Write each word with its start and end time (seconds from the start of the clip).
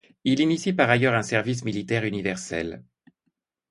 Il 0.23 0.39
initie 0.39 0.73
par 0.73 0.89
ailleurs 0.89 1.13
un 1.13 1.21
service 1.21 1.63
militaire 1.63 2.05
universel. 2.05 2.83